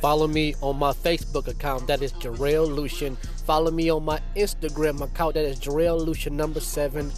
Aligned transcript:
Follow 0.00 0.26
me 0.26 0.54
on 0.60 0.78
my 0.78 0.92
Facebook 0.92 1.48
account, 1.48 1.86
that 1.86 2.02
is 2.02 2.12
Jorel 2.14 2.68
Lucian. 2.68 3.16
Follow 3.46 3.70
me 3.70 3.90
on 3.90 4.04
my 4.04 4.20
Instagram 4.36 5.00
account, 5.00 5.34
that 5.34 5.44
is 5.44 5.58
Jorel 5.58 6.04
Lucian 6.04 6.36
number 6.36 6.60
seven. 6.60 7.10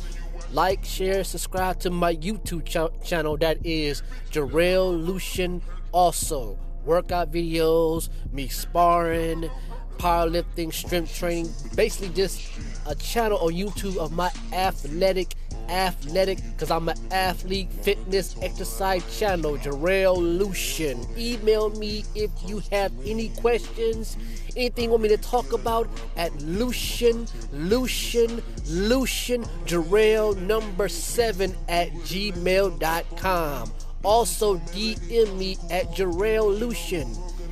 Like, 0.52 0.84
share, 0.84 1.24
subscribe 1.24 1.80
to 1.80 1.90
my 1.90 2.14
YouTube 2.14 2.64
ch- 2.64 3.06
channel, 3.06 3.36
that 3.38 3.58
is 3.64 4.02
Jorel 4.30 5.04
Lucian 5.04 5.60
also. 5.92 6.58
Workout 6.84 7.32
videos, 7.32 8.08
me 8.32 8.48
sparring, 8.48 9.50
powerlifting, 9.98 10.72
strength 10.72 11.14
training, 11.14 11.52
basically 11.74 12.08
just 12.10 12.48
a 12.86 12.94
channel 12.94 13.38
on 13.38 13.52
YouTube 13.52 13.96
of 13.98 14.12
my 14.12 14.30
athletic 14.52 15.34
athletic 15.68 16.38
because 16.52 16.70
I'm 16.70 16.88
an 16.88 16.98
athlete 17.10 17.72
fitness 17.72 18.36
exercise 18.42 19.18
channel, 19.18 19.56
Jorel 19.58 20.16
Lucian. 20.16 21.06
Email 21.16 21.70
me 21.70 22.04
if 22.14 22.30
you 22.46 22.62
have 22.70 22.92
any 23.04 23.28
questions, 23.30 24.16
anything 24.56 24.84
you 24.84 24.90
want 24.90 25.02
me 25.02 25.08
to 25.08 25.16
talk 25.16 25.52
about 25.52 25.88
at 26.16 26.34
Lucian, 26.42 27.26
Lucian, 27.52 28.42
Lucian, 28.66 29.42
Jorel 29.66 30.36
number 30.36 30.88
seven 30.88 31.54
at 31.68 31.90
gmail.com. 31.92 33.72
Also 34.04 34.56
DM 34.58 35.36
me 35.36 35.56
at 35.70 35.86
Jorel 35.92 36.58
Lucian 36.58 37.08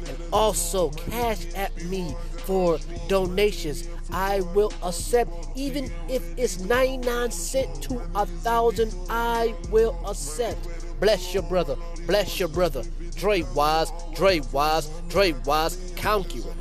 and 0.08 0.16
also 0.32 0.90
cash 0.90 1.44
at 1.54 1.74
me 1.84 2.14
for 2.46 2.78
donations. 3.08 3.88
I 4.12 4.40
will 4.54 4.72
accept, 4.84 5.30
even 5.56 5.90
if 6.08 6.22
it's 6.38 6.60
99 6.60 7.30
cents 7.32 7.78
to 7.88 8.00
a 8.14 8.24
thousand, 8.24 8.94
I 9.10 9.54
will 9.70 9.98
accept. 10.08 10.68
Bless 11.00 11.34
your 11.34 11.42
brother, 11.42 11.76
bless 12.06 12.38
your 12.38 12.48
brother. 12.48 12.84
Dre 13.16 13.42
Wise, 13.54 13.90
Dre 14.14 14.40
Wise, 14.52 14.88
Dre 15.08 15.32
Wise, 15.44 15.92
conqueror. 15.96 16.54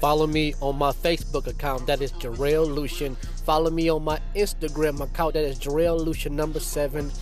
Follow 0.00 0.26
me 0.26 0.52
on 0.60 0.76
my 0.76 0.90
Facebook 0.90 1.46
account, 1.46 1.86
that 1.86 2.02
is 2.02 2.10
Jorel 2.14 2.66
Lucian. 2.66 3.14
Follow 3.46 3.70
me 3.70 3.88
on 3.88 4.02
my 4.02 4.18
Instagram 4.34 5.00
account, 5.00 5.34
that 5.34 5.44
is 5.44 5.60
Jorel 5.60 6.04
Lucian 6.04 6.34
number 6.34 6.58
seven. 6.58 7.12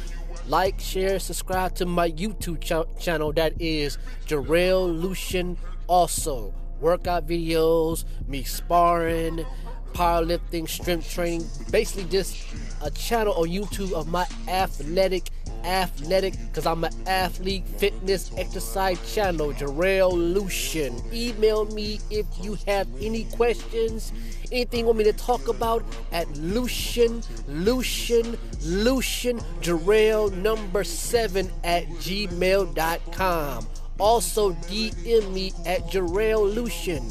Like, 0.50 0.80
share, 0.80 1.20
subscribe 1.20 1.76
to 1.76 1.86
my 1.86 2.10
YouTube 2.10 2.58
ch- 2.58 3.00
channel, 3.00 3.32
that 3.34 3.52
is 3.60 3.98
Jorel 4.26 5.00
Lucian 5.00 5.56
also. 5.86 6.52
Workout 6.80 7.28
videos, 7.28 8.04
me 8.26 8.42
sparring, 8.42 9.46
powerlifting, 9.92 10.68
strength 10.68 11.08
training, 11.08 11.46
basically 11.70 12.10
just 12.10 12.36
a 12.82 12.90
channel 12.90 13.32
on 13.34 13.46
YouTube 13.46 13.92
of 13.92 14.08
my 14.08 14.26
athletic 14.48 15.30
athletic 15.64 16.34
because 16.48 16.66
I'm 16.66 16.84
an 16.84 16.92
athlete 17.06 17.66
fitness 17.66 18.30
exercise 18.36 18.98
channel, 19.14 19.53
Jorel 19.53 20.12
Lucian. 20.12 21.00
Email 21.12 21.66
me 21.66 22.00
if 22.11 22.27
you 22.41 22.56
have 22.66 22.89
any 23.00 23.25
questions, 23.25 24.12
anything 24.53 24.81
you 24.81 24.86
want 24.86 24.98
me 24.98 25.05
to 25.05 25.12
talk 25.12 25.48
about 25.48 25.84
at 26.12 26.28
Lucian, 26.36 27.22
Lucian, 27.48 28.36
Lucian, 28.62 29.38
Jorel 29.61 30.33
number 30.33 30.84
seven 30.84 31.50
at 31.64 31.86
gmail.com. 31.86 33.69
Also 33.98 34.53
DM 34.53 35.33
me 35.33 35.53
at 35.66 35.83
Jorel 35.88 36.55
Lucian 36.55 37.05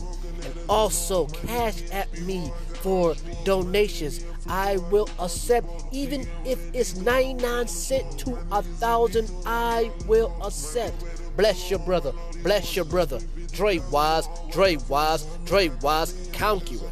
and 0.44 0.54
also 0.68 1.28
cash 1.28 1.82
at 1.92 2.12
me 2.22 2.52
for 2.82 3.16
donations. 3.44 4.26
I 4.48 4.78
will 4.92 5.10
accept, 5.20 5.68
even 5.92 6.28
if 6.46 6.60
it's 6.74 6.96
99 6.98 7.68
cents 7.68 8.16
to 8.24 8.38
a 8.52 8.62
thousand, 8.62 9.32
I 9.46 9.92
will 10.08 10.36
accept. 10.44 11.04
Bless 11.38 11.70
your 11.70 11.80
brother, 11.80 12.14
bless 12.44 12.76
your 12.76 12.86
brother. 12.86 13.20
Dre 13.52 13.80
Wise, 13.92 14.28
Dre 14.52 14.78
Wise, 14.88 15.26
Dre 15.46 15.70
Wise, 15.82 16.30
conqueror. 16.34 16.90